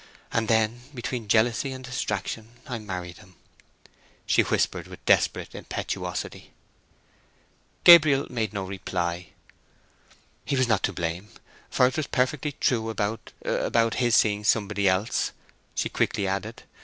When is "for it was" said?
11.69-12.07